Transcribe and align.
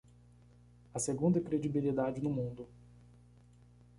A 0.95 0.97
segunda 0.99 1.39
credibilidade 1.39 2.23
no 2.23 2.31
mundo 2.31 2.67